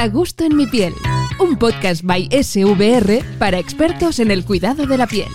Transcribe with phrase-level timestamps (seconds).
[0.00, 0.94] A gusto en mi piel,
[1.40, 5.26] un podcast by SVR para expertos en el cuidado de la piel.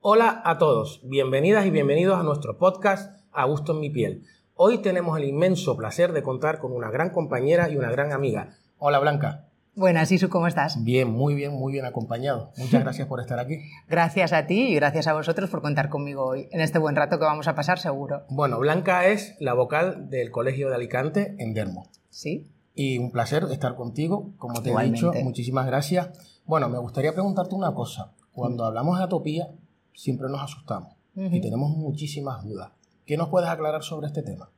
[0.00, 4.26] Hola a todos, bienvenidas y bienvenidos a nuestro podcast A gusto en mi piel.
[4.52, 8.58] Hoy tenemos el inmenso placer de contar con una gran compañera y una gran amiga.
[8.76, 9.48] Hola Blanca.
[9.76, 10.84] Buenas, Isu, ¿cómo estás?
[10.84, 12.52] Bien, muy bien, muy bien acompañado.
[12.58, 13.58] Muchas gracias por estar aquí.
[13.88, 17.18] Gracias a ti y gracias a vosotros por contar conmigo hoy, en este buen rato
[17.18, 18.22] que vamos a pasar seguro.
[18.28, 21.90] Bueno, Blanca es la vocal del Colegio de Alicante en Dermo.
[22.08, 22.48] Sí.
[22.76, 26.40] Y un placer estar contigo, como te he dicho, muchísimas gracias.
[26.44, 28.12] Bueno, me gustaría preguntarte una cosa.
[28.32, 29.48] Cuando hablamos de atopía,
[29.92, 32.70] siempre nos asustamos y tenemos muchísimas dudas.
[33.06, 34.50] ¿Qué nos puedes aclarar sobre este tema?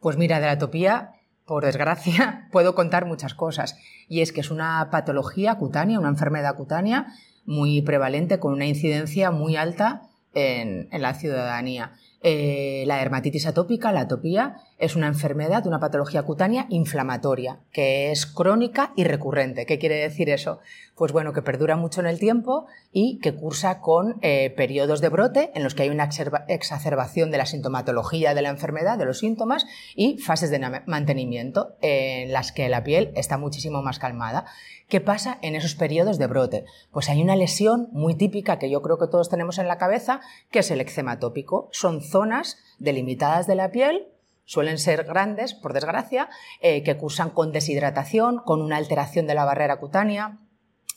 [0.00, 1.12] Pues mira, de la atopía
[1.46, 3.76] por desgracia, puedo contar muchas cosas.
[4.08, 7.06] Y es que es una patología cutánea, una enfermedad cutánea
[7.46, 10.02] muy prevalente, con una incidencia muy alta
[10.34, 11.92] en, la ciudadanía.
[12.22, 18.26] Eh, la dermatitis atópica, la atopía, es una enfermedad, una patología cutánea inflamatoria, que es
[18.26, 19.66] crónica y recurrente.
[19.66, 20.60] ¿Qué quiere decir eso?
[20.96, 25.08] Pues bueno, que perdura mucho en el tiempo y que cursa con eh, periodos de
[25.08, 26.08] brote en los que hay una
[26.48, 32.32] exacerbación de la sintomatología de la enfermedad, de los síntomas, y fases de mantenimiento en
[32.32, 34.46] las que la piel está muchísimo más calmada.
[34.88, 36.64] ¿Qué pasa en esos periodos de brote?
[36.92, 40.20] Pues hay una lesión muy típica que yo creo que todos tenemos en la cabeza,
[40.50, 41.68] que es el eczema atópico.
[41.72, 44.08] Son zonas delimitadas de la piel
[44.44, 46.28] suelen ser grandes, por desgracia,
[46.60, 50.38] eh, que cursan con deshidratación, con una alteración de la barrera cutánea.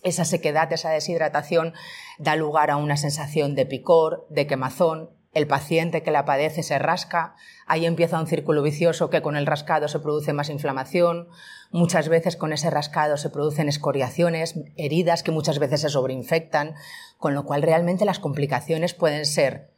[0.04, 1.74] Esa sequedad, esa deshidratación
[2.20, 5.12] da lugar a una sensación de picor, de quemazón.
[5.34, 7.36] El paciente que la padece se rasca,
[7.68, 11.28] ahí empieza un círculo vicioso que con el rascado se produce más inflamación,
[11.70, 16.76] muchas veces con ese rascado se producen escoriaciones, heridas que muchas veces se sobreinfectan,
[17.18, 19.72] con lo cual realmente las complicaciones pueden ser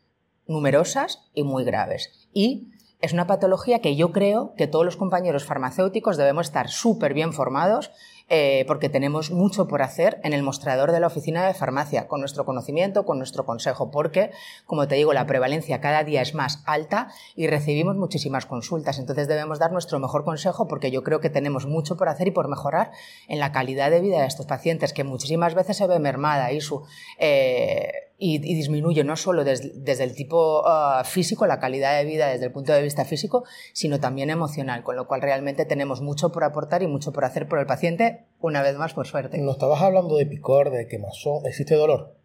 [0.47, 2.28] numerosas y muy graves.
[2.31, 7.14] Y es una patología que yo creo que todos los compañeros farmacéuticos debemos estar súper
[7.14, 7.91] bien formados
[8.30, 12.19] eh, porque tenemos mucho por hacer en el mostrador de la oficina de farmacia, con
[12.19, 14.31] nuestro conocimiento, con nuestro consejo, porque,
[14.66, 19.00] como te digo, la prevalencia cada día es más alta y recibimos muchísimas consultas.
[19.00, 22.31] Entonces debemos dar nuestro mejor consejo porque yo creo que tenemos mucho por hacer y
[22.31, 22.91] por mejorar
[23.28, 26.62] en la calidad de vida de estos pacientes, que muchísimas veces se ve mermada y
[26.62, 26.84] su...
[27.18, 32.45] Eh, y, disminuye no solo desde, el tipo ah, físico, la calidad de vida desde
[32.45, 36.44] el punto de vista físico, sino también emocional, con lo cual realmente tenemos mucho por
[36.44, 39.38] aportar y mucho por hacer por el paciente, una vez más por suerte.
[39.38, 42.16] Nos estabas hablando de picor, de quemazón, ¿existe dolor?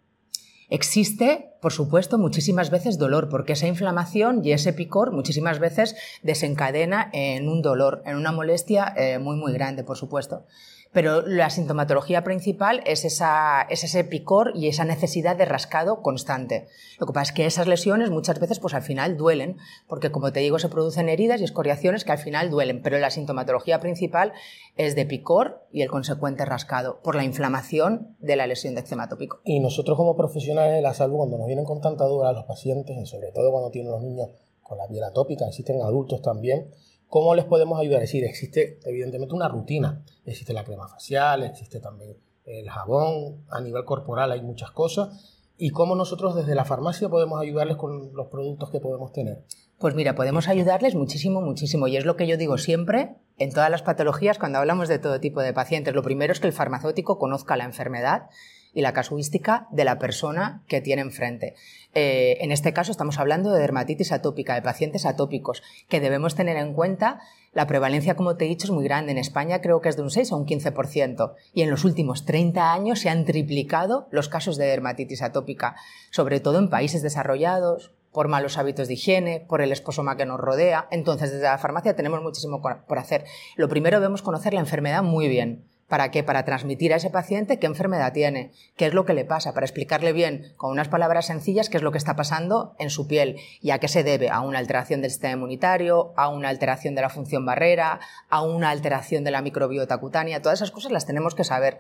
[0.71, 7.10] Existe, por supuesto, muchísimas veces dolor, porque esa inflamación y ese picor muchísimas veces desencadena
[7.12, 10.47] en un dolor, en una molestia eh, muy, muy grande, por supuesto
[10.94, 16.69] pero la sintomatología principal es, esa, ese picor y esa necesidad de rascado constante.
[17.00, 20.32] Lo que pasa es que esas lesiones muchas veces pues al final duelen, porque como
[20.32, 24.32] te digo se producen heridas y escoriaciones que al final duelen, pero la sintomatología principal
[24.77, 29.09] es de picor y el consecuente rascado por la inflamación de la lesión de eczema
[29.09, 29.41] tópico.
[29.44, 32.97] Y nosotros como profesionales de la salud, cuando nos vienen con tanta duda los pacientes,
[32.97, 34.28] y sobre todo cuando tienen los niños
[34.62, 36.71] con la piel atópica, existen adultos también,
[37.09, 38.03] ¿Cómo les podemos ayudar?
[38.03, 40.03] Es decir, existe evidentemente una rutina.
[40.25, 45.41] Existe la crema facial, existe también el jabón, a nivel corporal hay muchas cosas.
[45.56, 49.44] ¿Y cómo nosotros desde la farmacia podemos ayudarles con los productos que podemos tener?
[49.78, 51.87] Pues mira, podemos ayudarles muchísimo, muchísimo.
[51.87, 55.20] Y es lo que yo digo siempre en todas las patologías cuando hablamos de todo
[55.20, 55.94] tipo de pacientes.
[55.94, 58.31] Lo primero es que el farmacéutico conozca la enfermedad
[58.75, 61.55] y la casuística de la persona que tiene enfrente.
[61.95, 66.57] Eh, en este caso estamos hablando de dermatitis atópica, de pacientes atópicos, que debemos tener
[66.57, 67.21] en cuenta.
[67.53, 69.12] La prevalencia, como te he dicho, es muy grande.
[69.12, 71.35] En España creo que es de un 6 a un 15%.
[71.53, 75.77] Y en los últimos 30 años se han triplicado los casos de dermatitis atópica,
[76.11, 80.41] sobre todo en países desarrollados, por malos hábitos de higiene, por el esposoma que nos
[80.41, 80.87] rodea.
[80.91, 83.25] Entonces, desde la farmacia tenemos muchísimo por hacer.
[83.56, 86.22] Lo primero debemos conocer la enfermedad muy bien ¿Para qué?
[86.22, 89.67] Para transmitir a ese paciente qué enfermedad tiene, qué es lo que le pasa, para
[89.67, 93.37] explicarle bien, con unas palabras sencillas, qué es lo que está pasando en su piel
[93.61, 97.03] y a qué se debe, a una alteración del sistema inmunitario, a una alteración de
[97.03, 98.00] la función barrera,
[98.31, 101.79] a una alteración de la microbiota cutánea, todas esas cosas las tenemos que saber.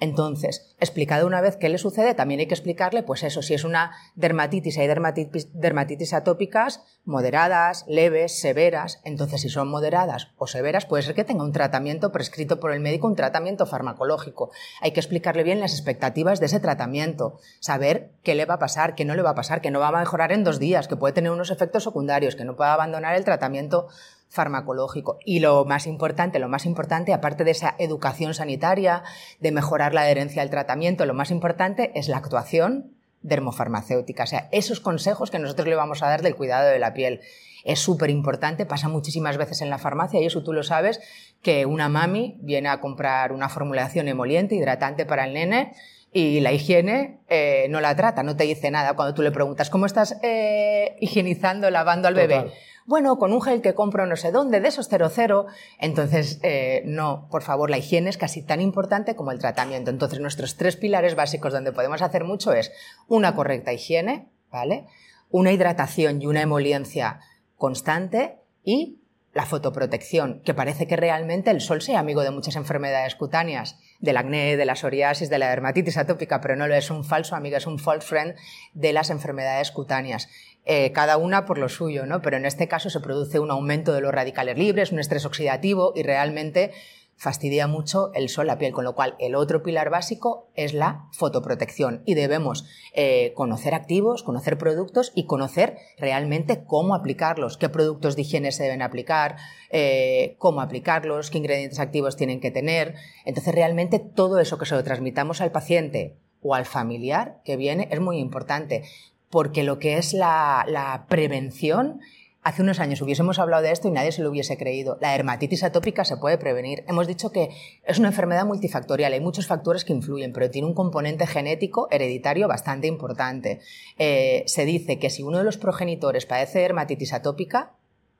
[0.00, 3.64] Entonces, explicado una vez qué le sucede, también hay que explicarle, pues eso, si es
[3.64, 9.00] una dermatitis, hay dermatitis, atópicas moderadas, leves, severas.
[9.04, 12.80] Entonces, si son moderadas o severas, puede ser que tenga un tratamiento prescrito por el
[12.80, 14.50] médico, un tratamiento farmacológico.
[14.80, 18.94] Hay que explicarle bien las expectativas de ese tratamiento, saber qué le va a pasar,
[18.94, 20.96] qué no le va a pasar, que no va a mejorar en dos días, que
[20.96, 23.88] puede tener unos efectos secundarios, que no puede abandonar el tratamiento
[24.28, 25.18] farmacológico.
[25.24, 29.02] Y lo más importante, lo más importante, aparte de esa educación sanitaria,
[29.40, 32.92] de mejorar la adherencia al tratamiento, lo más importante es la actuación
[33.22, 34.24] dermofarmacéutica.
[34.24, 37.20] O sea, esos consejos que nosotros le vamos a dar del cuidado de la piel.
[37.64, 41.00] Es súper importante, pasa muchísimas veces en la farmacia y eso tú lo sabes,
[41.40, 45.72] que una mami viene a comprar una formulación emoliente, hidratante para el nene
[46.16, 48.94] y la higiene eh, no la trata, no te dice nada.
[48.94, 52.52] Cuando tú le preguntas, ¿cómo estás eh, higienizando, lavando al bebé?
[52.86, 55.46] Bueno, con un gel que compro no sé dónde, de esos cero cero.
[55.80, 59.90] Entonces, eh, no, por favor, la higiene es casi tan importante como el tratamiento.
[59.90, 62.70] Entonces, nuestros tres pilares básicos donde podemos hacer mucho es
[63.08, 64.86] una correcta higiene, ¿vale?
[65.30, 67.18] Una hidratación y una emoliencia
[67.56, 69.00] constante y
[69.34, 74.16] la fotoprotección, que parece que realmente el sol sea amigo de muchas enfermedades cutáneas, del
[74.16, 77.56] acné, de la psoriasis, de la dermatitis atópica, pero no lo es un falso amigo,
[77.56, 78.34] es un false friend
[78.74, 80.28] de las enfermedades cutáneas.
[80.66, 82.22] Eh, cada una por lo suyo, ¿no?
[82.22, 85.92] Pero en este caso se produce un aumento de los radicales libres, un estrés oxidativo
[85.96, 86.72] y realmente
[87.16, 91.06] fastidia mucho el sol la piel, con lo cual el otro pilar básico es la
[91.12, 98.16] fotoprotección y debemos eh, conocer activos, conocer productos y conocer realmente cómo aplicarlos, qué productos
[98.16, 99.36] de higiene se deben aplicar,
[99.70, 102.94] eh, cómo aplicarlos, qué ingredientes activos tienen que tener.
[103.24, 107.88] Entonces realmente todo eso que se lo transmitamos al paciente o al familiar que viene
[107.90, 108.82] es muy importante
[109.30, 112.00] porque lo que es la, la prevención
[112.44, 114.98] Hace unos años hubiésemos hablado de esto y nadie se lo hubiese creído.
[115.00, 116.84] La dermatitis atópica se puede prevenir.
[116.86, 117.48] Hemos dicho que
[117.84, 122.46] es una enfermedad multifactorial, hay muchos factores que influyen, pero tiene un componente genético hereditario
[122.46, 123.60] bastante importante.
[123.96, 127.72] Eh, se dice que si uno de los progenitores padece dermatitis atópica,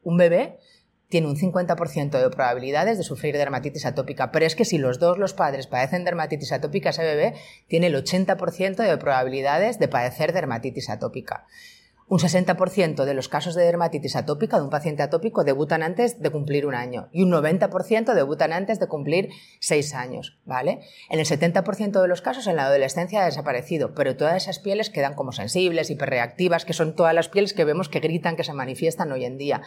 [0.03, 0.59] un bebé
[1.11, 5.19] tiene un 50% de probabilidades de sufrir dermatitis atópica, pero es que si los dos
[5.19, 7.35] los padres padecen dermatitis atópica, ese bebé
[7.69, 11.47] tiene el 80% de probabilidades de padecer dermatitis atópica.
[12.07, 16.31] Un 60% de los casos de dermatitis atópica de un paciente atópico debutan antes de
[16.31, 20.81] cumplir un año y un 90% debutan antes de cumplir seis años, ¿vale?
[21.09, 24.91] En el 70% de los casos en la adolescencia ha desaparecido, pero todas esas pieles
[24.91, 28.53] quedan como sensibles, hiperreactivas, que son todas las pieles que vemos que gritan, que se
[28.53, 29.63] manifiestan hoy en día.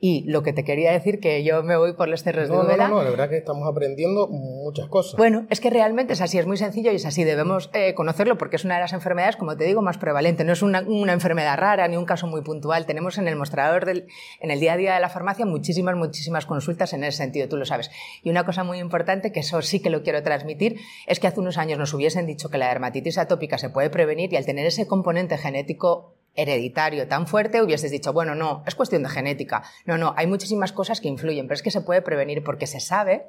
[0.00, 2.76] Y lo que te quería decir, que yo me voy por los cerros no, de
[2.76, 5.16] No, no, la verdad que estamos aprendiendo muchas cosas.
[5.16, 8.38] Bueno, es que realmente es así, es muy sencillo y es así, debemos eh, conocerlo
[8.38, 11.12] porque es una de las enfermedades, como te digo, más prevalente, no es una, una
[11.12, 12.86] enfermedad rara, ni un caso muy puntual.
[12.86, 14.06] Tenemos en el mostrador, del,
[14.40, 17.56] en el día a día de la farmacia, muchísimas, muchísimas consultas en ese sentido, tú
[17.56, 17.90] lo sabes.
[18.22, 21.40] Y una cosa muy importante, que eso sí que lo quiero transmitir, es que hace
[21.40, 24.66] unos años nos hubiesen dicho que la dermatitis atópica se puede prevenir y al tener
[24.66, 29.64] ese componente genético hereditario tan fuerte, hubieses dicho, bueno, no, es cuestión de genética.
[29.84, 32.80] No, no, hay muchísimas cosas que influyen, pero es que se puede prevenir porque se
[32.80, 33.26] sabe,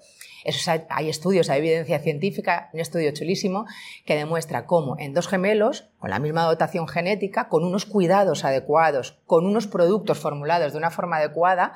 [0.90, 3.66] hay estudios, hay evidencia científica, un estudio chulísimo
[4.06, 9.20] que demuestra cómo en dos gemelos, con la misma dotación genética, con unos cuidados adecuados,
[9.26, 11.74] con unos productos formulados de una forma adecuada,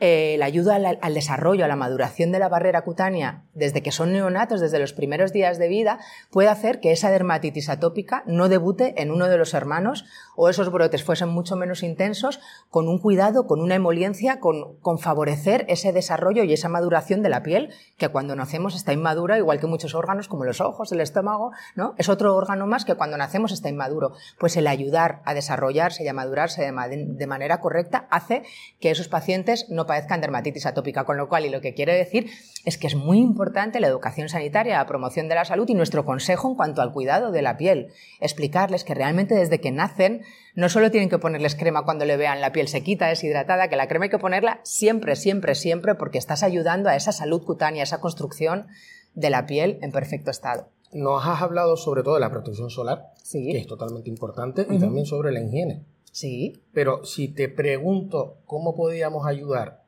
[0.00, 4.12] eh, la ayuda al, desarrollo, a la maduración de la barrera cutánea desde que son
[4.12, 5.98] neonatos, desde los primeros días de vida,
[6.30, 10.04] puede hacer que esa dermatitis atópica no debute en uno de los hermanos
[10.36, 12.38] o esos brotes fuesen mucho menos intensos,
[12.70, 17.30] con un cuidado, con una emoliencia, con, con favorecer ese desarrollo y esa maduración de
[17.30, 21.00] la piel, que cuando nacemos está inmadura, igual que muchos órganos como los ojos, el
[21.00, 21.94] estómago, ¿no?
[21.98, 24.12] Es otro órgano más que cuando nacemos está inmaduro.
[24.38, 28.42] Pues el ayudar a desarrollarse y a madurarse de, manera correcta hace
[28.80, 32.30] que esos pacientes no padezcan dermatitis atópica, con lo cual, y lo que quiero decir
[32.64, 36.04] es que es muy importante la educación sanitaria, la promoción de la salud y nuestro
[36.04, 37.92] consejo en cuanto al cuidado de la piel.
[38.20, 40.22] Explicarles que realmente desde que nacen
[40.54, 43.86] no solo tienen que ponerles crema cuando le vean la piel sequita, deshidratada, que la
[43.86, 47.97] crema hay que ponerla siempre, siempre, siempre, porque estás ayudando a esa salud cutánea, esa
[48.00, 48.66] construcción
[49.14, 50.68] de la piel en perfecto estado.
[50.92, 53.52] Nos has hablado sobre todo de la protección solar, sí.
[53.52, 55.84] que es totalmente importante, y también sobre la higiene.
[56.12, 56.62] Sí.
[56.72, 59.84] Pero si te pregunto cómo podríamos ayudar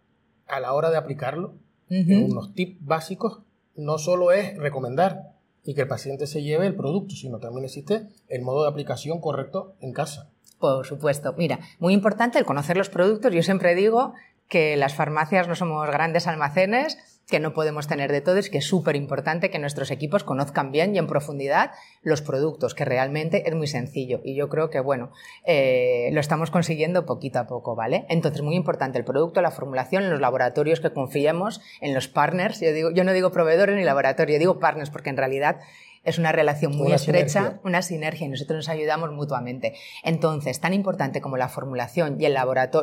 [0.46, 1.54] a la hora de aplicarlo,
[1.88, 3.40] en unos tips básicos,
[3.74, 5.34] no solo es recomendar
[5.64, 9.20] y que el paciente se lleve el producto, sino también existe el modo de aplicación
[9.20, 10.30] correcto en casa.
[10.58, 11.34] Por supuesto.
[11.36, 13.32] Mira, muy importante el conocer los productos.
[13.32, 14.14] Yo siempre digo
[14.48, 18.58] que las farmacias no somos grandes almacenes, que no podemos tener de todo, es que
[18.58, 21.70] es súper importante que nuestros equipos conozcan bien y en profundidad
[22.02, 24.20] los productos, que realmente es muy sencillo.
[24.24, 25.12] Y yo creo que, bueno,
[25.46, 28.04] eh, lo estamos consiguiendo poquito a poco, ¿vale?
[28.08, 32.60] Entonces, muy importante el producto, la formulación, los laboratorios que confiemos, en los partners.
[32.60, 35.60] Yo, digo, yo no digo proveedores ni laboratorio, digo partners, porque en realidad
[36.04, 39.74] es una relación muy estrecha, una sinergia y nosotros nos ayudamos mutuamente.
[40.02, 42.34] Entonces, tan importante como la formulación y el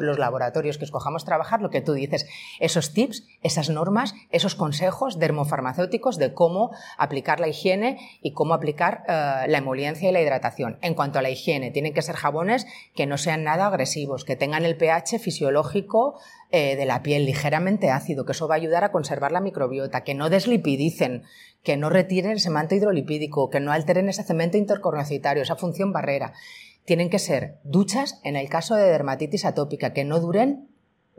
[0.02, 2.28] los laboratorios que escojamos trabajar, lo que tú dices,
[2.60, 9.04] esos tips, esas normas, esos consejos dermofarmacéuticos de cómo aplicar la higiene y cómo aplicar
[9.08, 10.78] eh, la emoliencia y la hidratación.
[10.82, 14.36] En cuanto a la higiene, tienen que ser jabones que no sean nada agresivos, que
[14.36, 18.86] tengan el pH fisiológico eh, de la piel ligeramente ácido, que eso va a ayudar
[18.86, 21.24] a conservar la microbiota, que no deslipidicen,
[21.62, 26.32] que no retiren ese manto hidrolipídico, que no alteren ese cemento intercorneocitario, esa función barrera.
[26.86, 30.70] Tienen que ser duchas, en el caso de dermatitis atópica, que no duren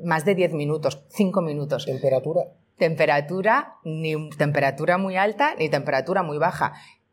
[0.02, 1.84] más de 10 minutos, 5 minutos.
[1.84, 2.44] ¿Temperatura?
[2.78, 6.72] Temperatura, ni temperatura muy alta ni temperatura muy baja.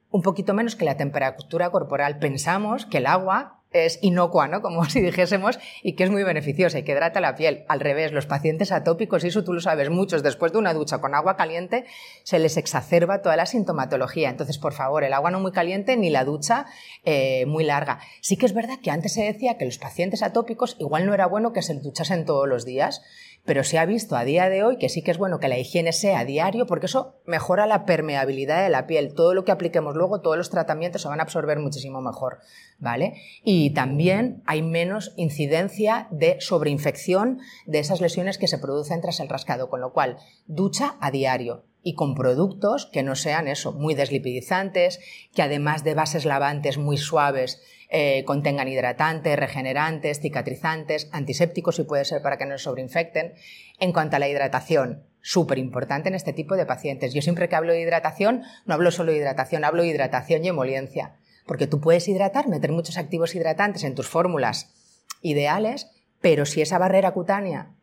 [0.09, 2.19] Un poquito menos que la temperatura corporal.
[2.19, 4.61] Pensamos que el agua es inocua, ¿no?
[4.61, 7.65] Como si dijésemos, y que es muy beneficiosa y que hidrata la piel.
[7.67, 10.99] Al revés, los pacientes atópicos, y eso tú lo sabes, muchos después de una ducha
[10.99, 11.85] con agua caliente,
[12.23, 14.29] se les exacerba toda la sintomatología.
[14.29, 16.65] Entonces, por favor, el agua no muy caliente ni la ducha
[17.03, 17.99] eh, muy larga.
[18.21, 21.25] Sí que es verdad que antes se decía que los pacientes atópicos igual no era
[21.27, 23.01] bueno que se duchasen todos los días,
[23.45, 25.57] pero se ha visto a día de hoy que sí que es bueno que la
[25.57, 29.13] higiene sea a diario porque eso mejora la permeabilidad de la piel.
[29.13, 32.39] Todo lo que apliquemos luego, todos los tratamientos se van a absorber muchísimo mejor,
[32.79, 33.13] ¿vale?
[33.43, 39.29] Y también hay menos incidencia de sobreinfección de esas lesiones que se producen tras el
[39.29, 43.93] rascado, con lo cual ducha a diario y con productos que no sean eso, muy
[43.93, 44.99] deslipidizantes,
[45.35, 47.61] que además de bases lavantes muy suaves,
[47.91, 53.35] eh, contengan hidratantes, regenerantes, cicatrizantes, antisépticos si puede ser para que no sobreinfecten.
[53.79, 57.13] En cuanto a la hidratación, súper importante en este tipo de pacientes.
[57.13, 60.47] Yo siempre que hablo de hidratación, no hablo solo de hidratación, hablo de hidratación y
[60.47, 61.17] emoliencia.
[61.45, 64.73] Porque tú puedes hidratar, meter muchos activos hidratantes en tus fórmulas
[65.21, 67.75] ideales, pero si esa barrera cutánea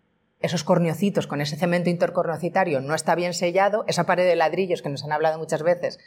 [0.42, 4.88] esos corneocitos con ese cemento intercorneocitario no está bien sellado, esa pared de ladrillos que
[4.88, 5.98] nos han hablado muchas veces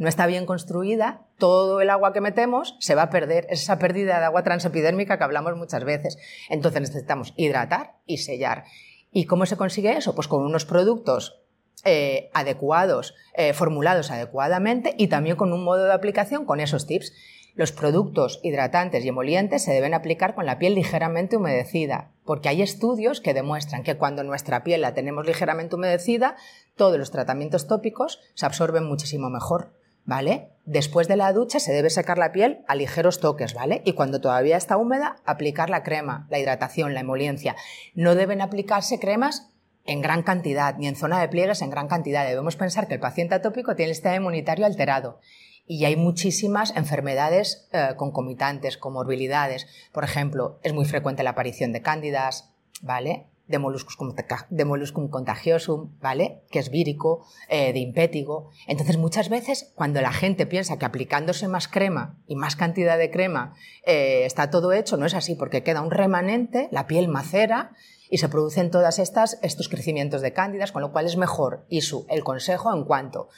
[0.00, 3.46] no está bien construida, todo el agua que metemos se va a perder.
[3.50, 6.16] Es esa pérdida de agua transepidérmica que hablamos muchas veces.
[6.48, 8.64] Entonces necesitamos hidratar y sellar.
[9.12, 10.14] ¿Y cómo se consigue eso?
[10.14, 11.42] Pues con unos productos
[11.84, 17.12] eh, adecuados, eh, formulados adecuadamente y también con un modo de aplicación con esos tips.
[17.54, 22.62] Los productos hidratantes y emolientes se deben aplicar con la piel ligeramente humedecida, porque hay
[22.62, 26.36] estudios que demuestran que cuando nuestra piel la tenemos ligeramente humedecida,
[26.76, 29.72] todos los tratamientos tópicos se absorben muchísimo mejor.
[30.06, 30.48] ¿Vale?
[30.64, 33.82] Después de la ducha se debe secar la piel a ligeros toques, ¿vale?
[33.84, 37.54] Y cuando todavía está húmeda, aplicar la crema, la hidratación, la emoliencia.
[37.94, 39.50] No deben aplicarse cremas
[39.84, 42.26] en gran cantidad, ni en zona de pliegues en gran cantidad.
[42.26, 45.20] Debemos pensar que el paciente atópico tiene el inmunitario alterado
[45.70, 49.68] y hay muchísimas enfermedades eh, concomitantes, comorbilidades.
[49.92, 52.50] Por ejemplo, es muy frecuente la aparición de cándidas,
[52.82, 53.26] ¿vale?
[53.46, 56.42] de molluscum, contagiosum, ¿vale?
[56.50, 58.50] Que es vírico, eh, de impétigo.
[58.66, 63.10] Entonces, muchas veces, cuando la gente piensa que aplicándose más crema y más cantidad de
[63.10, 67.72] crema eh, está todo hecho, no es así, porque queda un remanente, la piel macera
[68.08, 72.06] y se producen todas estas, estos crecimientos de cándidas, con lo cual es mejor, ISU,
[72.08, 73.28] el consejo en cuanto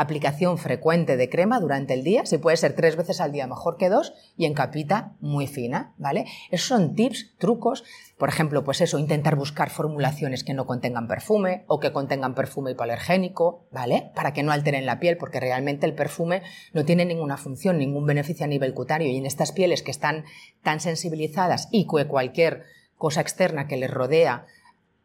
[0.00, 3.76] aplicación frecuente de crema durante el día, si puede ser tres veces al día mejor
[3.76, 6.24] que dos, y en capita muy fina, ¿vale?
[6.50, 7.84] Esos son tips, trucos,
[8.18, 12.72] por ejemplo, pues eso, intentar buscar formulaciones que no contengan perfume o que contengan perfume
[12.72, 14.10] hipoalergénico, ¿vale?
[14.14, 16.42] Para que no alteren la piel, porque realmente el perfume
[16.72, 20.24] no tiene ninguna función, ningún beneficio a nivel cutáneo, y en estas pieles que están
[20.62, 22.64] tan sensibilizadas y que cualquier
[22.96, 24.46] cosa externa que les rodea,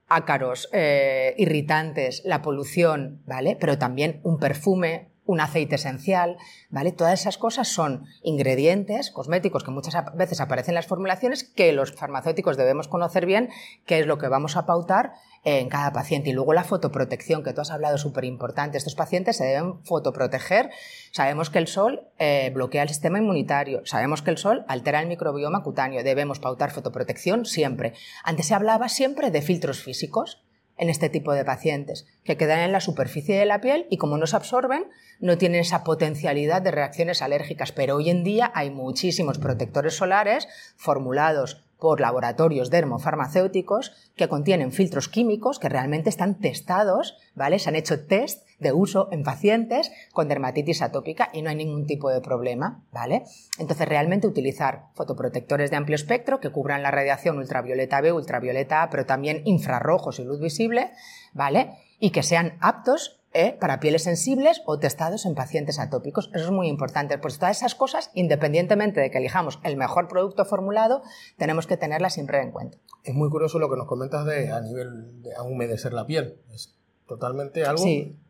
[0.07, 3.57] ácaros, eh, irritantes, la polución, ¿vale?
[3.59, 6.37] Pero también un perfume, un aceite esencial,
[6.69, 6.91] ¿vale?
[6.91, 11.93] Todas esas cosas son ingredientes cosméticos que muchas veces aparecen en las formulaciones que los
[11.93, 13.49] farmacéuticos debemos conocer bien,
[13.85, 15.13] qué es lo que vamos a pautar
[15.43, 16.29] en cada paciente.
[16.29, 18.77] Y luego la fotoprotección, que tú has hablado súper importante.
[18.77, 20.71] Estos pacientes se deben fotoproteger.
[21.11, 25.07] Sabemos que el sol eh, bloquea el sistema inmunitario, sabemos que el sol altera el
[25.07, 26.03] microbioma cutáneo.
[26.03, 27.93] Debemos pautar fotoprotección siempre.
[28.23, 30.44] Antes se hablaba siempre de filtros físicos
[30.77, 34.17] en este tipo de pacientes, que quedan en la superficie de la piel y como
[34.17, 34.85] no se absorben,
[35.19, 37.71] no tienen esa potencialidad de reacciones alérgicas.
[37.71, 45.09] Pero hoy en día hay muchísimos protectores solares formulados por laboratorios dermofarmacéuticos que contienen filtros
[45.09, 47.59] químicos que realmente están testados, ¿vale?
[47.59, 51.85] Se han hecho test de uso en pacientes con dermatitis atópica y no hay ningún
[51.85, 53.23] tipo de problema, ¿vale?
[53.59, 58.89] Entonces, realmente utilizar fotoprotectores de amplio espectro que cubran la radiación ultravioleta B, ultravioleta A,
[58.89, 60.91] pero también infrarrojos y luz visible,
[61.33, 61.71] ¿vale?
[61.99, 63.57] Y que sean aptos ¿eh?
[63.59, 66.31] para pieles sensibles o testados en pacientes atópicos.
[66.33, 67.17] Eso es muy importante.
[67.17, 71.03] Pues todas esas cosas, independientemente de que elijamos el mejor producto formulado,
[71.37, 72.77] tenemos que tenerlas siempre en cuenta.
[73.03, 76.39] Es muy curioso lo que nos comentas de a nivel de humedecer la piel.
[76.53, 76.75] Es
[77.07, 77.83] totalmente algo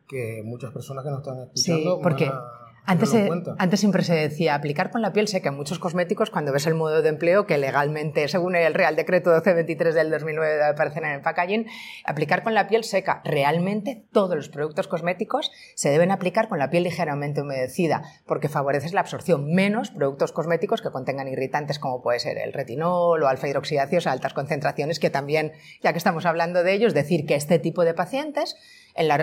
[0.08, 2.30] que muchas personas que nos están escuchando sí, porque
[2.86, 3.12] Antes,
[3.58, 5.48] antes, siempre se decía aplicar con la piel seca.
[5.48, 9.30] En muchos cosméticos, cuando ves el modo de empleo, que legalmente, según el Real Decreto
[9.30, 11.66] 1223 del 2009, aparecen en el packaging,
[12.04, 13.22] aplicar con la piel seca.
[13.24, 18.92] Realmente todos los productos cosméticos se deben aplicar con la piel ligeramente humedecida, porque favoreces
[18.92, 23.48] la absorción, menos productos cosméticos que contengan irritantes como puede ser el retinol o alfa
[23.48, 25.52] hidroxiáceos a altas concentraciones, que también,
[25.82, 28.56] ya que estamos hablando de ellos, decir que este tipo de pacientes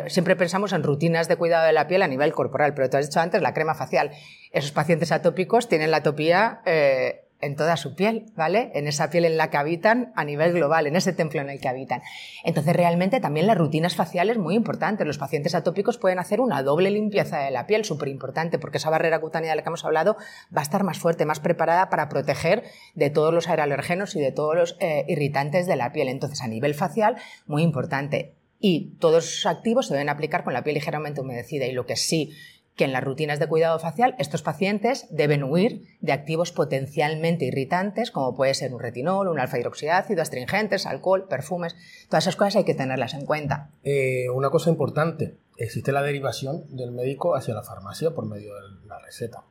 [0.07, 3.07] siempre pensamos en rutinas de cuidado de la piel a nivel corporal, pero tú has
[3.07, 4.11] dicho antes la crema facial.
[4.51, 8.71] Esos pacientes atópicos tienen la atopía eh, en toda su piel, ¿vale?
[8.73, 11.59] En esa piel en la que habitan a nivel global, en ese templo en el
[11.59, 12.01] que habitan.
[12.43, 15.05] Entonces, realmente también las rutinas faciales muy importantes.
[15.05, 18.89] Los pacientes atópicos pueden hacer una doble limpieza de la piel, súper importante, porque esa
[18.89, 20.15] barrera cutánea de la que hemos hablado
[20.55, 22.63] va a estar más fuerte, más preparada para proteger
[22.95, 26.07] de todos los aeroalergenos y de todos los eh, irritantes de la piel.
[26.07, 28.35] Entonces, a nivel facial, muy importante
[28.65, 31.65] y todos esos activos se deben aplicar con la piel ligeramente humedecida.
[31.65, 32.31] Y lo que sí
[32.77, 38.09] que en las rutinas de cuidado facial estos pacientes deben huir de activos potencialmente irritantes
[38.09, 41.75] como puede ser un retinol, un alfa hidroxiácido, astringentes, alcohol, perfumes.
[42.07, 43.69] Todas esas cosas hay que tenerlas en cuenta.
[43.83, 48.87] Eh, una cosa importante, existe la derivación del médico hacia la farmacia por medio de
[48.87, 49.43] la receta.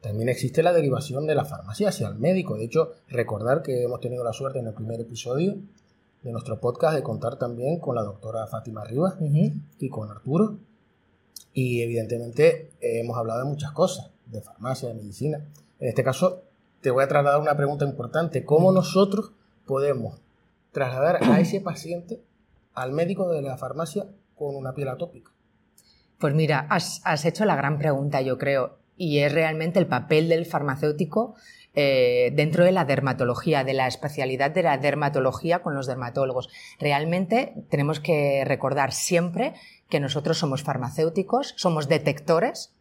[0.00, 2.56] También existe la derivación de la farmacia hacia el médico.
[2.56, 5.56] De hecho, recordar que hemos tenido la suerte en el primer episodio
[6.26, 9.14] de nuestro podcast de contar también con la doctora Fátima Rivas
[9.78, 10.58] y con Arturo.
[11.52, 15.46] Y evidentemente eh, hemos hablado de muchas cosas, de farmacia, de medicina.
[15.78, 16.42] En este caso,
[16.80, 18.44] te voy a trasladar una pregunta importante.
[18.44, 19.34] ¿Cómo nosotros
[19.66, 20.20] podemos
[20.72, 22.20] trasladar a ese paciente
[22.74, 25.30] al médico de la farmacia con una piel atópica?
[26.18, 30.28] Pues mira, has, has hecho la gran pregunta, yo creo, y es realmente el papel
[30.28, 31.36] del farmacéutico
[31.76, 36.48] eh, dentro de la dermatología, de la especialidad de la dermatología con los dermatólogos.
[36.80, 39.52] Realmente tenemos que recordar siempre
[39.88, 42.75] que nosotros somos farmacéuticos, somos detectores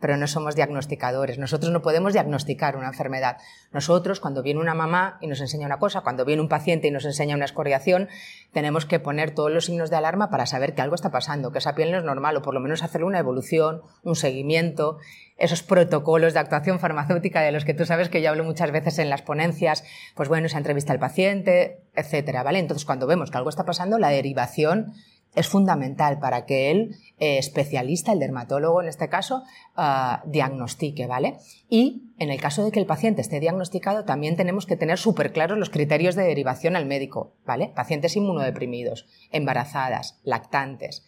[0.00, 1.38] pero no somos diagnosticadores.
[1.38, 3.36] Nosotros no podemos diagnosticar una enfermedad.
[3.72, 6.90] Nosotros, cuando viene una mamá y nos enseña una cosa, cuando viene un paciente y
[6.90, 8.08] nos enseña una escoriación,
[8.52, 11.58] tenemos que poner todos los signos de alarma para saber que algo está pasando, que
[11.58, 14.98] esa piel no es normal, o por lo menos hacer una evolución, un seguimiento,
[15.36, 18.98] esos protocolos de actuación farmacéutica de los que tú sabes que yo hablo muchas veces
[18.98, 22.58] en las ponencias, pues bueno, se entrevista al paciente, etcétera, ¿vale?
[22.58, 24.92] Entonces, cuando vemos que algo está pasando, la derivación
[25.34, 29.42] es fundamental para que el eh, especialista, el dermatólogo en este caso,
[29.76, 31.36] ah, diagnostique, ¿vale?
[31.68, 35.32] Y en el caso de que el paciente esté diagnosticado, también tenemos que tener súper
[35.32, 37.72] claros los criterios de derivación al médico, ¿vale?
[37.74, 41.04] Pacientes inmunodeprimidos, embarazadas, lactantes,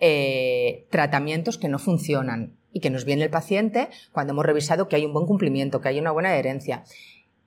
[0.00, 4.96] eh, tratamientos que no funcionan y que nos viene el paciente cuando hemos revisado que
[4.96, 6.84] hay un buen cumplimiento, que hay una buena adherencia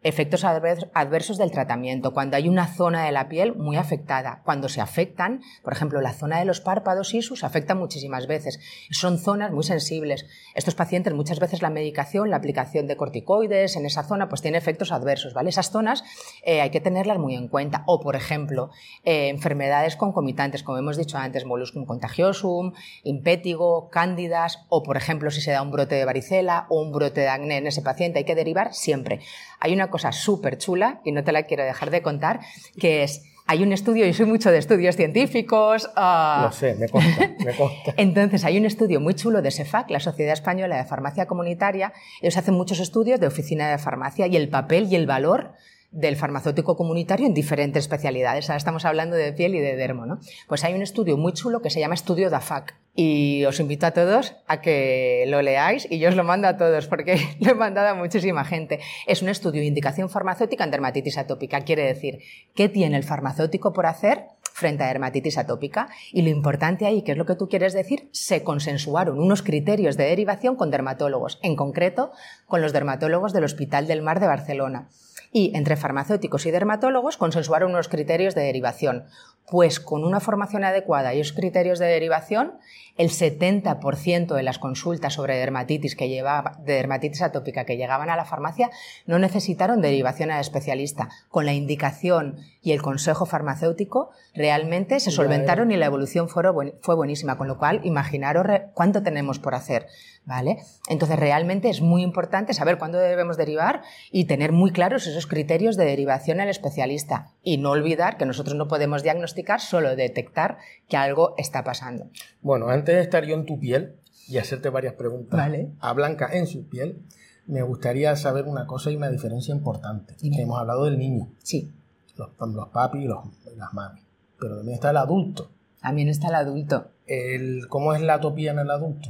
[0.01, 4.79] efectos adversos del tratamiento, cuando hay una zona de la piel muy afectada, cuando se
[4.79, 8.59] afectan, por ejemplo, la zona de los párpados y sus afecta muchísimas veces.
[8.91, 10.25] Son zonas muy sensibles.
[10.55, 14.57] Estos pacientes muchas veces la medicación, la aplicación de corticoides en esa zona, pues tiene
[14.57, 15.49] efectos adversos, ¿vale?
[15.49, 16.03] Esas zonas
[16.43, 17.83] eh, hay que tenerlas muy en cuenta.
[17.85, 18.69] O, por ejemplo,
[19.03, 25.41] eh, enfermedades concomitantes, como hemos dicho antes, molluscum contagiosum, impétigo, cándidas, o, por ejemplo, si
[25.41, 28.25] se da un brote de varicela o un brote de acné en ese paciente, hay
[28.25, 29.19] que derivar siempre.
[29.59, 32.39] Hay una cosa súper chula, y no te la quiero dejar de contar,
[32.79, 35.89] que es hay un estudio, y soy mucho de estudios científicos.
[35.97, 36.43] Uh...
[36.43, 37.93] Lo sé, me consta, me consta.
[37.97, 41.91] Entonces, hay un estudio muy chulo de SEFAC, la Sociedad Española de Farmacia Comunitaria.
[42.21, 45.53] Ellos hacen muchos estudios de oficina de farmacia y el papel y el valor
[45.91, 48.49] del farmacéutico comunitario en diferentes especialidades.
[48.49, 50.19] Ahora estamos hablando de piel y de dermo, ¿no?
[50.47, 52.75] Pues hay un estudio muy chulo que se llama Estudio DAFAC.
[52.95, 56.57] Y os invito a todos a que lo leáis y yo os lo mando a
[56.57, 58.79] todos porque lo he mandado a muchísima gente.
[59.07, 61.61] Es un estudio de indicación farmacéutica en dermatitis atópica.
[61.61, 62.19] Quiere decir,
[62.55, 64.27] ¿qué tiene el farmacéutico por hacer
[64.59, 65.87] frente a dermatitis atópica.
[66.11, 69.95] Y lo importante ahí, que es lo que tú quieres decir, se consensuaron unos criterios
[69.95, 72.11] de derivación con dermatólogos, en concreto
[72.45, 74.89] con los dermatólogos del Hospital del Mar de Barcelona
[75.31, 79.05] y entre farmacéuticos y dermatólogos consensuaron unos criterios de derivación.
[79.49, 82.59] Pues con una formación adecuada y esos criterios de derivación,
[82.99, 88.17] el 70% de las consultas sobre dermatitis, que llevaba, de dermatitis atópica que llegaban a
[88.17, 88.69] la farmacia
[89.05, 91.07] no necesitaron derivación al especialista.
[91.29, 96.43] Con la indicación y el consejo farmacéutico realmente se solventaron y la evolución fue,
[96.81, 99.87] fue buenísima, con lo cual imaginaros cuánto tenemos por hacer.
[100.25, 100.57] ¿Vale?
[100.89, 103.81] Entonces realmente es muy importante saber cuándo debemos derivar
[104.11, 108.55] y tener muy claros esos criterios de derivación al especialista y no olvidar que nosotros
[108.55, 112.09] no podemos diagnosticar, solo detectar que algo está pasando.
[112.41, 113.95] Bueno, antes de estar yo en tu piel
[114.27, 117.01] y hacerte varias preguntas a Blanca en su piel,
[117.47, 120.15] me gustaría saber una cosa y una diferencia importante.
[120.21, 121.29] hemos hablado del niño.
[121.41, 121.71] Sí.
[122.15, 123.19] Los, los papis y los,
[123.55, 124.01] las mami.
[124.39, 125.49] Pero también está el adulto.
[125.81, 126.91] También está el adulto.
[127.07, 129.09] El, ¿Cómo es la atopía en el adulto?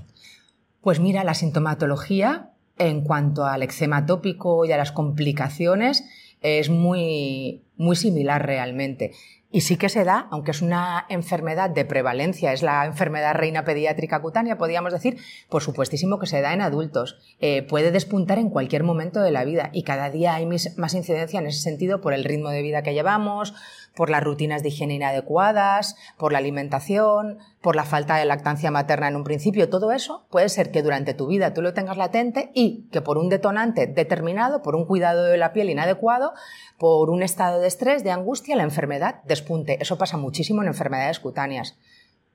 [0.81, 6.05] Pues mira, la sintomatología en cuanto al eczema atópico y a las complicaciones
[6.41, 9.11] es muy, muy similar realmente.
[9.51, 13.65] Y sí que se da, aunque es una enfermedad de prevalencia, es la enfermedad reina
[13.65, 15.17] pediátrica cutánea, podríamos decir,
[15.49, 17.17] por supuestísimo que se da en adultos.
[17.39, 21.39] Eh, puede despuntar en cualquier momento de la vida y cada día hay más incidencia
[21.39, 23.55] en ese sentido por el ritmo de vida que llevamos,
[23.95, 29.07] por las rutinas de higiene inadecuadas, por la alimentación, por la falta de lactancia materna
[29.07, 29.69] en un principio.
[29.69, 33.17] Todo eso puede ser que durante tu vida tú lo tengas latente y que por
[33.17, 36.33] un detonante determinado, por un cuidado de la piel inadecuado,
[36.77, 39.77] por un estado de estrés, de angustia, la enfermedad despunte.
[39.81, 41.77] Eso pasa muchísimo en enfermedades cutáneas,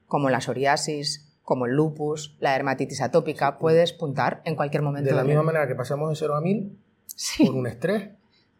[0.06, 5.10] como la psoriasis, como el lupus, la dermatitis atópica, puede despuntar en cualquier momento.
[5.10, 6.78] De la misma manera que pasamos de 0 a 1000
[7.46, 8.10] por un estrés,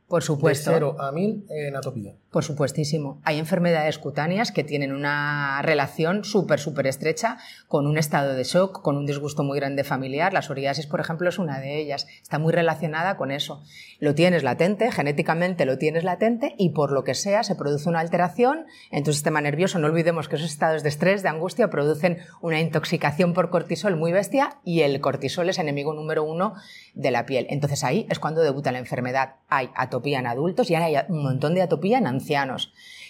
[0.07, 0.70] por supuesto.
[0.70, 2.14] De 0 a 1000 en atopía.
[2.35, 3.20] Por supuestísimo.
[3.23, 8.83] Hay enfermedades cutáneas que tienen una relación súper, súper estrecha con un estado de shock,
[8.83, 10.33] con un disgusto muy grande familiar.
[10.33, 12.09] La psoriasis, por ejemplo, es una de ellas.
[12.20, 13.62] Está muy relacionada con eso.
[14.01, 18.01] Lo tienes latente, genéticamente lo tienes latente y por lo que sea se produce una
[18.01, 19.79] alteración en tu sistema nervioso.
[19.79, 24.11] No olvidemos que esos estados de estrés, de angustia, producen una intoxicación por cortisol muy
[24.11, 26.55] bestia y el cortisol es enemigo número uno
[26.94, 27.47] de la piel.
[27.51, 29.37] Entonces ahí es cuando debuta la enfermedad.
[29.49, 32.24] Hay atopía en adultos y hay un montón de atopía en ancianos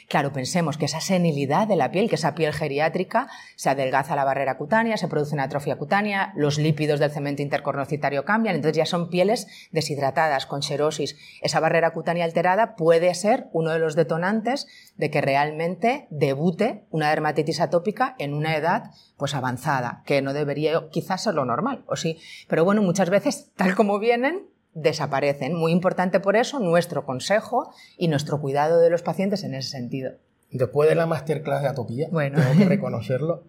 [0.08, 4.24] Claro, pensemos que esa senilidad de la piel, que esa piel geriátrica, se adelgaza la
[4.24, 8.86] barrera cutánea, se produce una atrofia cutánea, los lípidos del cemento intercornocitario cambian, entonces ya
[8.86, 11.16] son pieles deshidratadas, con xerosis.
[11.40, 17.08] Esa barrera cutánea alterada puede ser uno de los detonantes de que realmente debute una
[17.08, 21.96] dermatitis atópica en una edad pues avanzada, que no debería quizás ser lo normal, o
[21.96, 22.18] sí.
[22.48, 25.54] Pero bueno, muchas veces, tal como vienen, desaparecen.
[25.54, 30.12] Muy importante por eso nuestro consejo y nuestro cuidado de los pacientes en ese sentido.
[30.50, 33.44] Después de la masterclass de atopía, tengo que reconocerlo.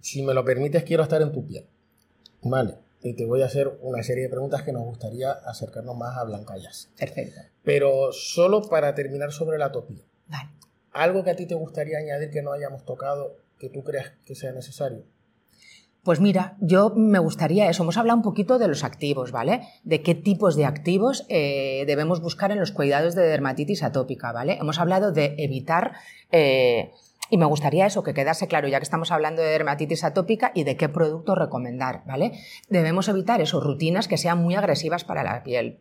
[0.00, 1.66] Si me lo permites, quiero estar en tu piel.
[2.42, 2.74] Vale.
[3.02, 6.24] Y te voy a hacer una serie de preguntas que nos gustaría acercarnos más a
[6.24, 6.90] Blancayas.
[6.98, 7.40] Perfecto.
[7.62, 10.02] Pero solo para terminar sobre la atopía.
[10.28, 10.50] Vale.
[10.92, 14.34] ¿Algo que a ti te gustaría añadir que no hayamos tocado, que tú creas que
[14.34, 15.04] sea necesario?
[16.06, 17.82] Pues mira, yo me gustaría eso.
[17.82, 19.62] Hemos hablado un poquito de los activos, ¿vale?
[19.82, 24.56] De qué tipos de activos eh, debemos buscar en los cuidados de dermatitis atópica, ¿vale?
[24.60, 25.94] Hemos hablado de evitar.
[26.30, 26.92] Eh,
[27.28, 30.62] y me gustaría eso, que quedase claro, ya que estamos hablando de dermatitis atópica y
[30.62, 32.38] de qué producto recomendar, ¿vale?
[32.68, 35.80] Debemos evitar eso, rutinas que sean muy agresivas para la piel.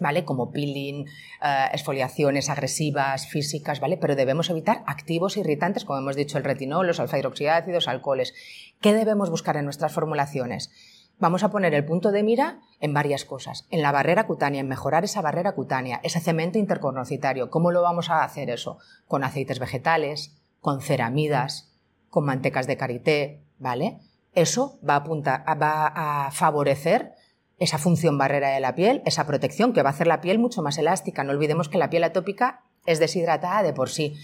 [0.00, 0.24] ¿Vale?
[0.24, 1.06] Como peeling,
[1.42, 3.96] eh, exfoliaciones agresivas, físicas, ¿vale?
[3.96, 8.34] Pero debemos evitar activos irritantes, como hemos dicho, el retinol, los alfa hidroxiácidos, alcoholes.
[8.80, 10.70] ¿Qué debemos buscar en nuestras formulaciones?
[11.18, 13.66] Vamos a poner el punto de mira en varias cosas.
[13.70, 17.50] En la barrera cutánea, en mejorar esa barrera cutánea, ese cemento intercornocitario.
[17.50, 18.78] ¿Cómo lo vamos a hacer eso?
[19.06, 21.72] Con aceites vegetales, con ceramidas,
[22.10, 24.00] con mantecas de karité, ¿vale?
[24.32, 27.12] Eso va a, apuntar, va a favorecer
[27.58, 30.62] esa función barrera de la piel, esa protección que va a hacer la piel mucho
[30.62, 31.24] más elástica.
[31.24, 34.14] No olvidemos que la piel atópica es deshidratada de por sí.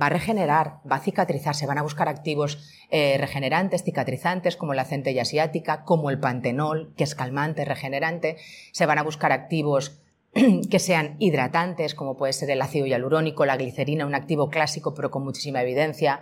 [0.00, 2.58] Va a regenerar, va a cicatrizar, se van a buscar activos
[2.90, 8.36] eh, regenerantes, cicatrizantes, como la centella asiática, como el pantenol, que es calmante, regenerante.
[8.72, 10.00] Se van a buscar activos
[10.70, 15.10] que sean hidratantes, como puede ser el ácido hialurónico, la glicerina, un activo clásico pero
[15.10, 16.20] con muchísima evidencia.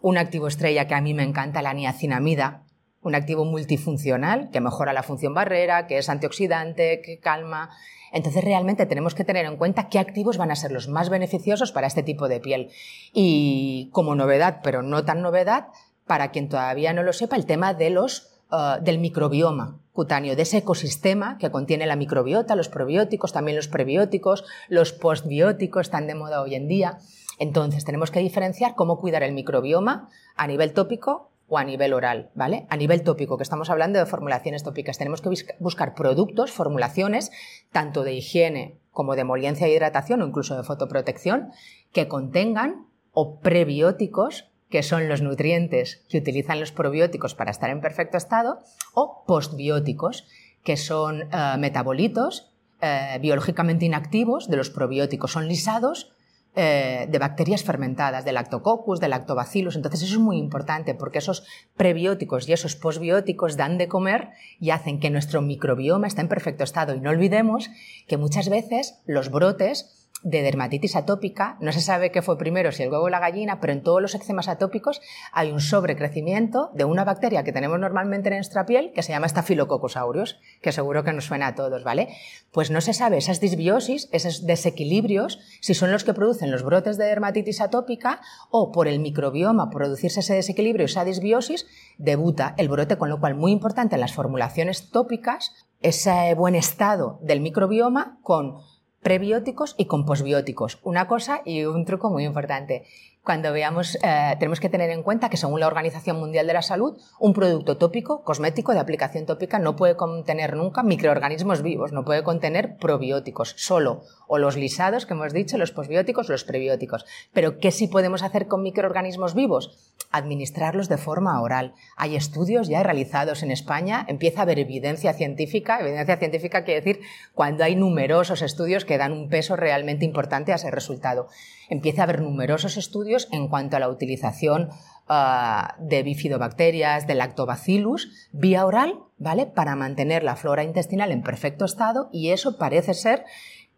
[0.00, 2.64] Un activo estrella que a mí me encanta, la niacinamida,
[3.02, 7.70] un activo multifuncional que mejora la función barrera, que es antioxidante, que calma.
[8.12, 11.72] Entonces realmente tenemos que tener en cuenta qué activos van a ser los más beneficiosos
[11.72, 12.70] para este tipo de piel.
[13.12, 15.68] Y como novedad, pero no tan novedad,
[16.06, 20.42] para quien todavía no lo sepa, el tema de los, uh, del microbioma cutáneo, de
[20.42, 26.14] ese ecosistema que contiene la microbiota, los probióticos, también los prebióticos, los postbióticos están de
[26.14, 26.98] moda hoy en día.
[27.38, 32.30] Entonces tenemos que diferenciar cómo cuidar el microbioma a nivel tópico o a nivel oral,
[32.34, 32.66] ¿vale?
[32.70, 37.30] A nivel tópico, que estamos hablando de formulaciones tópicas, tenemos que buscar productos, formulaciones,
[37.70, 41.52] tanto de higiene como de emoliencia e hidratación o incluso de fotoprotección,
[41.92, 47.80] que contengan o prebióticos, que son los nutrientes que utilizan los probióticos para estar en
[47.80, 48.58] perfecto estado,
[48.94, 50.26] o postbióticos,
[50.64, 56.12] que son eh, metabolitos eh, biológicamente inactivos de los probióticos, son lisados
[56.54, 59.76] eh, de bacterias fermentadas, de lactococcus, de lactobacillus.
[59.76, 61.44] Entonces eso es muy importante porque esos
[61.76, 64.28] prebióticos y esos posbióticos dan de comer
[64.60, 66.94] y hacen que nuestro microbioma esté en perfecto estado.
[66.94, 67.70] Y no olvidemos
[68.06, 71.56] que muchas veces los brotes de dermatitis atópica.
[71.60, 74.00] No se sabe qué fue primero, si el huevo o la gallina, pero en todos
[74.00, 75.00] los eczemas atópicos
[75.32, 79.28] hay un sobrecrecimiento de una bacteria que tenemos normalmente en nuestra piel que se llama
[79.28, 82.08] Staphylococcus aureus, que seguro que nos suena a todos, ¿vale?
[82.52, 86.98] Pues no se sabe esas disbiosis, esos desequilibrios, si son los que producen los brotes
[86.98, 88.20] de dermatitis atópica
[88.50, 91.66] o por el microbioma producirse ese desequilibrio, esa disbiosis,
[91.98, 97.18] debuta el brote, con lo cual muy importante en las formulaciones tópicas ese buen estado
[97.22, 98.58] del microbioma con
[99.02, 100.78] prebióticos y con posbióticos.
[100.82, 102.84] Una cosa y un truco muy importante
[103.22, 106.62] cuando veamos, eh, tenemos que tener en cuenta que según la Organización Mundial de la
[106.62, 112.04] Salud, un producto tópico, cosmético de aplicación tópica, no puede contener nunca microorganismos vivos, no
[112.04, 117.04] puede contener probióticos, solo o los lisados que hemos dicho, los posbióticos, los prebióticos.
[117.34, 119.92] Pero ¿qué sí podemos hacer con microorganismos vivos?
[120.10, 121.74] Administrarlos de forma oral.
[121.98, 127.04] Hay estudios ya realizados en España, empieza a haber evidencia científica, evidencia científica quiere decir
[127.34, 131.28] cuando hay numerosos estudios que dan un peso realmente importante a ese resultado.
[131.68, 134.70] Empieza a haber numerosos estudios en cuanto a la utilización
[135.08, 139.44] ah, de bifidobacterias, de lactobacillus, vía oral, ¿vale?
[139.44, 143.26] Para mantener la flora intestinal en perfecto estado y eso parece ser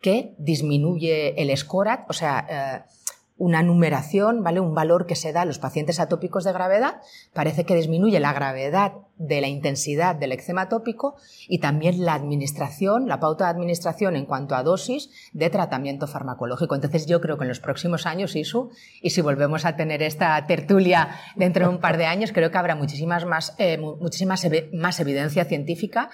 [0.05, 2.90] que disminuye el SCORAT, o sea, eh,
[3.38, 4.61] una numeración, ¿vale?
[4.61, 7.01] Un valor que se da a los pacientes atópicos de gravedad,
[7.33, 11.17] parece que disminuye la gravedad de la intensidad del eczema atópico
[11.49, 16.75] y también la administración, la pauta de administración en cuanto a dosis de tratamiento farmacológico.
[16.75, 20.47] Entonces yo creo que en los próximos años, ISU, y si volvemos a tener esta
[20.47, 25.01] tertulia dentro de un par de años, creo que habrá muchísimas más, eh, muchísimas más
[25.01, 26.11] evidencia científica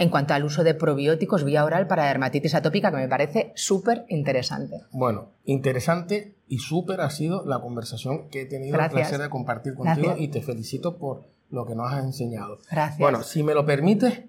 [0.00, 4.06] en cuanto al uso de probióticos vía oral para dermatitis atópica, que me parece súper
[4.08, 4.80] interesante.
[4.92, 9.74] Bueno, interesante y súper ha sido la conversación que he tenido el placer de compartir
[9.74, 12.60] contigo y te felicito por lo que nos has enseñado.
[12.70, 12.98] Gracias.
[12.98, 14.22] Bueno, si me lo permites,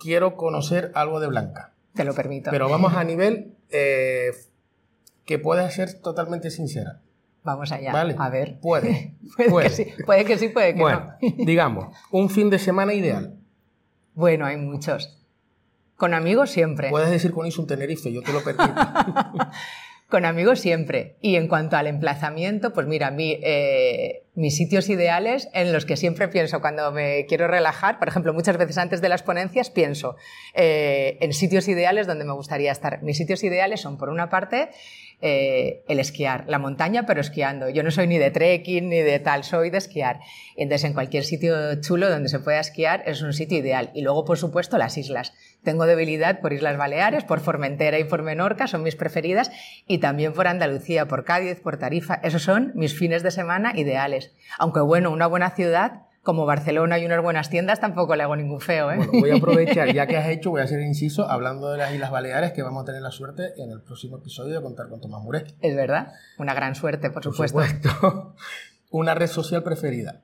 [0.00, 1.74] quiero conocer algo de Blanca.
[1.94, 2.50] Te lo permito.
[2.50, 4.32] Pero vamos a nivel eh,
[5.24, 7.02] que puede ser totalmente sincera.
[7.44, 7.92] Vamos allá.
[7.92, 8.16] ¿Vale?
[8.18, 8.58] A ver.
[8.58, 9.14] Puede.
[9.48, 13.38] puede, Que sí, puede que sí, puede que bueno, digamos, un fin de semana ideal.
[14.14, 15.18] Bueno, hay muchos.
[15.96, 16.90] Con amigos siempre.
[16.90, 18.74] Puedes decir con un Tenerife, yo te lo permito.
[20.12, 21.16] con amigos siempre.
[21.22, 25.96] Y en cuanto al emplazamiento, pues mira, mi, eh, mis sitios ideales en los que
[25.96, 30.16] siempre pienso cuando me quiero relajar, por ejemplo, muchas veces antes de las ponencias pienso
[30.52, 33.02] eh, en sitios ideales donde me gustaría estar.
[33.02, 34.68] Mis sitios ideales son, por una parte,
[35.24, 37.68] eh, el esquiar, la montaña, pero esquiando.
[37.68, 40.18] Yo no soy ni de trekking ni de tal, soy de esquiar.
[40.56, 43.90] Entonces, en cualquier sitio chulo donde se pueda esquiar es un sitio ideal.
[43.94, 45.32] Y luego, por supuesto, las islas.
[45.62, 49.52] Tengo debilidad por Islas Baleares, por Formentera y por Menorca, son mis preferidas,
[49.86, 52.14] y también por Andalucía, por Cádiz, por Tarifa.
[52.24, 54.32] Esos son mis fines de semana ideales.
[54.58, 58.60] Aunque bueno, una buena ciudad como Barcelona y unas buenas tiendas, tampoco le hago ningún
[58.60, 58.92] feo.
[58.92, 58.96] ¿eh?
[58.96, 61.92] Bueno, voy a aprovechar, ya que has hecho, voy a hacer inciso hablando de las
[61.92, 65.00] Islas Baleares, que vamos a tener la suerte en el próximo episodio de contar con
[65.00, 65.54] Tomás Muret.
[65.60, 67.88] Es verdad, una gran suerte, por, por supuesto.
[67.90, 68.34] supuesto.
[68.90, 70.20] una red social preferida.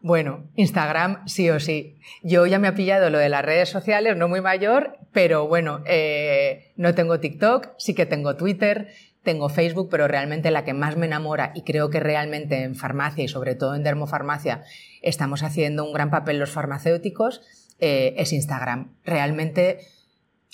[0.00, 1.98] Bueno, Instagram sí o sí.
[2.22, 5.82] Yo ya me ha pillado lo de las redes sociales, no muy mayor, pero bueno,
[5.86, 8.88] eh, no tengo TikTok, sí que tengo Twitter,
[9.26, 13.24] tengo Facebook, pero realmente la que más me enamora y creo que realmente en farmacia
[13.24, 14.62] y sobre todo en dermofarmacia
[15.02, 17.42] estamos haciendo un gran papel los farmacéuticos
[17.80, 18.94] eh, es Instagram.
[19.04, 19.80] Realmente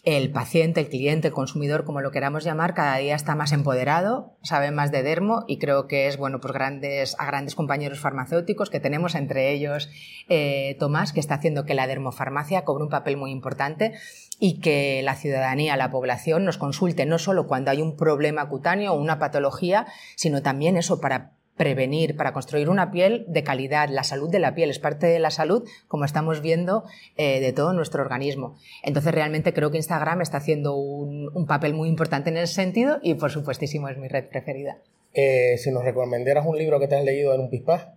[0.02, 4.36] el paciente, el cliente, el consumidor, como lo queramos llamar, cada día está más empoderado,
[4.42, 8.68] sabe más de dermo y creo que es bueno pues grandes, a grandes compañeros farmacéuticos
[8.68, 9.88] que tenemos, entre ellos
[10.28, 13.92] eh, Tomás, que está haciendo que la dermofarmacia cobre un papel muy importante
[14.40, 18.94] y que la ciudadanía, la población nos consulte no solo cuando hay un problema cutáneo
[18.94, 19.86] o una patología,
[20.16, 21.30] sino también eso para
[21.62, 23.88] prevenir, para construir una piel de calidad.
[23.88, 26.82] La salud de la piel es parte de la salud, como estamos viendo,
[27.16, 28.56] eh, de todo nuestro organismo.
[28.82, 33.14] Entonces, realmente creo que Instagram está haciendo un, papel muy importante en ese sentido y,
[33.14, 34.78] por supuestísimo, es mi red preferida.
[35.14, 37.86] Eh, si nos recomendaras un libro que te has leído en un pispás.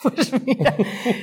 [0.00, 0.76] Pues mira,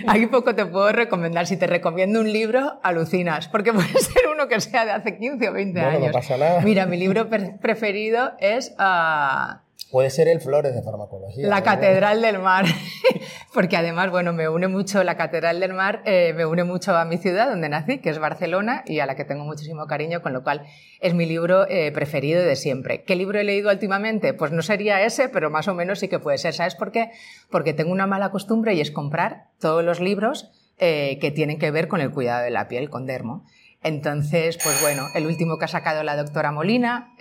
[0.08, 1.48] aquí poco te puedo recomendar.
[1.48, 5.50] Si te recomiendo un libro, alucinas, porque puede ser uno que sea de hace 15
[5.50, 6.08] o 20 bueno, años.
[6.08, 6.60] No pasa nada.
[6.60, 11.48] Mira, mi libro preferido es uh, Puede ser el Flores de Farmacología.
[11.48, 12.66] La Catedral del Mar,
[13.54, 17.06] porque además, bueno, me une mucho la Catedral del Mar, eh, me une mucho a
[17.06, 20.34] mi ciudad donde nací, que es Barcelona, y a la que tengo muchísimo cariño, con
[20.34, 20.64] lo cual
[21.00, 23.04] es mi libro eh, preferido de siempre.
[23.04, 24.34] ¿Qué libro he leído últimamente?
[24.34, 26.56] Pues no sería ese, pero más o menos sí que puede ser.
[26.56, 27.12] ¿Sabes por qué?
[27.52, 31.70] Porque tengo una mala costumbre y es comprar todos los libros eh, que tienen que
[31.70, 33.46] ver con el cuidado de la piel, con dermo.
[33.84, 37.14] Entonces, pues bueno, el último que ha sacado la doctora Molina,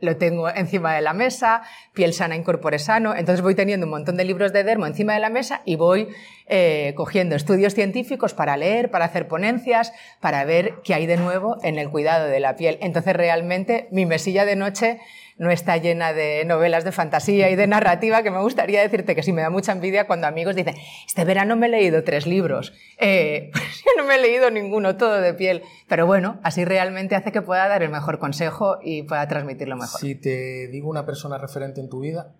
[0.00, 3.14] lo tengo encima de la mesa, piel sana, incorpore sano.
[3.14, 6.08] Entonces voy teniendo un montón de libros de dermo encima de la mesa y voy
[6.46, 11.56] eh, cogiendo estudios científicos para leer, para hacer ponencias, para ver qué hay de nuevo
[11.62, 12.78] en el cuidado de la piel.
[12.80, 15.00] Entonces, realmente, mi mesilla de noche
[15.38, 19.22] no está llena de novelas de fantasía y de narrativa, que me gustaría decirte que
[19.22, 20.74] sí me da mucha envidia cuando amigos dicen,
[21.06, 22.72] este verano me he leído tres libros.
[22.98, 25.62] Eh, pues yo no me he leído ninguno, todo de piel.
[25.88, 30.00] Pero bueno, así realmente hace que pueda dar el mejor consejo y pueda transmitirlo mejor.
[30.00, 32.34] Si te digo una persona referente en tu vida.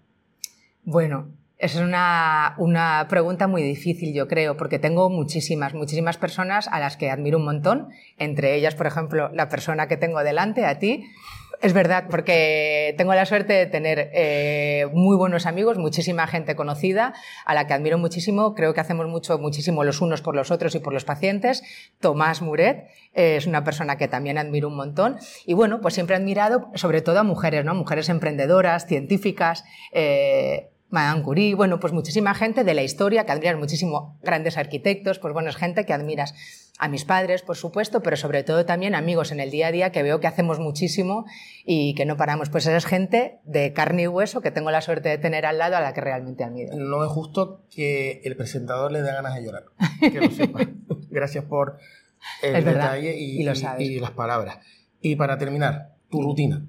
[0.83, 6.79] Bueno, es una, una, pregunta muy difícil, yo creo, porque tengo muchísimas, muchísimas personas a
[6.79, 10.79] las que admiro un montón, entre ellas, por ejemplo, la persona que tengo delante, a
[10.79, 11.05] ti,
[11.61, 17.15] es verdad, porque tengo la suerte de tener eh, muy buenos amigos, muchísima gente conocida,
[17.45, 18.55] a la que admiro muchísimo.
[18.55, 21.63] Creo que hacemos mucho, muchísimo los unos por los otros y por los pacientes.
[22.01, 25.17] Tomás Muret eh, es una persona que también admiro un montón.
[25.47, 27.75] Y bueno, pues siempre he admirado sobre todo a mujeres, ¿no?
[27.75, 29.65] Mujeres emprendedoras, científicas.
[29.93, 35.19] Eh, Madame Curie, bueno, pues muchísima gente de la historia que admiras muchísimo, grandes arquitectos,
[35.19, 36.35] pues bueno, es gente que admiras
[36.79, 39.93] a mis padres, por supuesto, pero sobre todo también amigos en el día a día
[39.93, 41.27] que veo que hacemos muchísimo
[41.65, 42.49] y que no paramos.
[42.49, 45.77] Pues es gente de carne y hueso que tengo la suerte de tener al lado
[45.77, 46.75] a la que realmente admiro.
[46.77, 49.65] No es justo que el presentador le dé ganas de llorar,
[50.01, 50.61] que lo sepa.
[51.11, 51.79] Gracias por
[52.43, 54.59] el detalle y, y las palabras.
[55.01, 56.65] Y para terminar, tu rutina.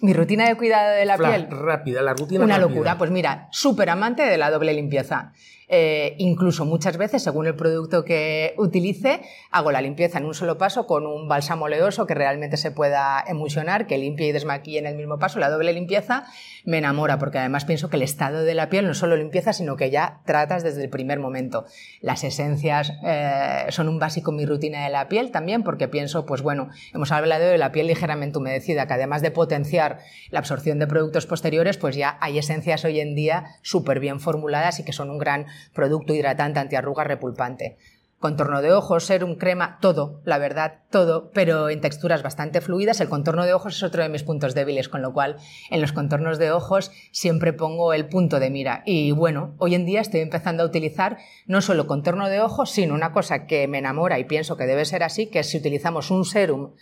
[0.00, 1.48] Mi rutina de cuidado de la piel.
[1.50, 2.44] Rápida, la rutina.
[2.44, 2.98] Una locura.
[2.98, 5.32] Pues mira, súper amante de la doble limpieza.
[5.68, 10.58] Eh, incluso muchas veces, según el producto que utilice, hago la limpieza en un solo
[10.58, 14.86] paso con un bálsamo oleoso que realmente se pueda emulsionar, que limpie y desmaquille en
[14.86, 15.38] el mismo paso.
[15.38, 16.26] La doble limpieza
[16.64, 19.76] me enamora porque además pienso que el estado de la piel no solo limpieza, sino
[19.76, 21.64] que ya tratas desde el primer momento.
[22.00, 26.26] Las esencias eh, son un básico en mi rutina de la piel también porque pienso,
[26.26, 29.98] pues bueno, hemos hablado de la piel ligeramente humedecida, que además de potenciar
[30.30, 34.80] la absorción de productos posteriores, pues ya hay esencias hoy en día súper bien formuladas
[34.80, 37.76] y que son un gran producto hidratante, antiarruga, repulpante.
[38.24, 43.02] Contorno de ojos, serum, crema, todo, la verdad, todo, pero en texturas bastante fluidas.
[43.02, 45.36] El contorno de ojos es otro de mis puntos débiles, con lo cual
[45.70, 48.82] en los contornos de ojos siempre pongo el punto de mira.
[48.86, 52.94] Y bueno, hoy en día estoy empezando a utilizar no solo contorno de ojos, sino
[52.94, 56.10] una cosa que me enamora y pienso que debe ser así, que es si utilizamos
[56.10, 56.72] un serum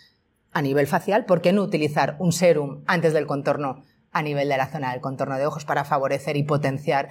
[0.52, 3.82] a nivel facial, ¿por qué no utilizar un serum antes del contorno
[4.12, 7.08] a nivel de la zona del contorno de ojos para favorecer y potenciar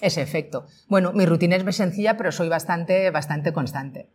[0.00, 0.66] ese efecto.
[0.88, 4.10] Bueno, mi rutina es muy sencilla, pero soy bastante, bastante constante.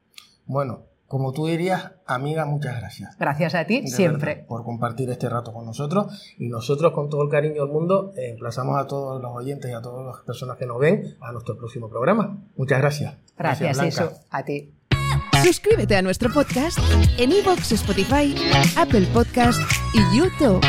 [0.46, 3.18] Bueno, como tú dirías, amiga, muchas gracias.
[3.18, 4.46] Gracias a ti, siempre.
[4.48, 6.36] por compartir este rato con nosotros.
[6.38, 9.82] Y nosotros, con todo el cariño del mundo, emplazamos a todos los oyentes y a
[9.82, 12.38] todas las personas que nos ven a nuestro próximo programa.
[12.56, 13.16] Muchas gracias.
[13.36, 14.72] Gracias, gracias A ti.
[15.44, 16.78] Suscríbete a nuestro podcast
[17.18, 18.36] en iVoox, Spotify,
[18.78, 19.60] Apple Podcast
[19.96, 20.62] y YouTube.